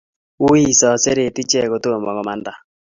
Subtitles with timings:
[0.43, 2.51] Wui isaiseret ichek kotoma komanda